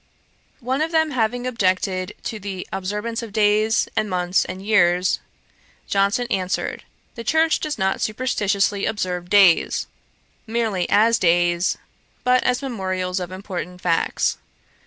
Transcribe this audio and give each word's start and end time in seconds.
One 0.61 0.81
of 0.81 0.91
them 0.91 1.11
having 1.11 1.45
objected 1.45 2.15
to 2.23 2.39
the 2.39 2.67
'observance 2.73 3.21
of 3.21 3.31
days, 3.31 3.87
and 3.95 4.09
months, 4.09 4.45
and 4.45 4.65
years,' 4.65 5.19
Johnson 5.87 6.25
answered, 6.31 6.83
'The 7.13 7.23
Church 7.23 7.59
does 7.59 7.77
not 7.77 8.01
superstitiously 8.01 8.87
observe 8.87 9.29
days, 9.29 9.85
merely 10.47 10.89
as 10.89 11.19
days, 11.19 11.77
but 12.23 12.43
as 12.43 12.63
memorials 12.63 13.19
of 13.19 13.31
important 13.31 13.79
facts. 13.81 14.39